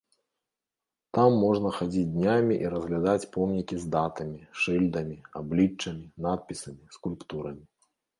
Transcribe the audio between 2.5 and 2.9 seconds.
і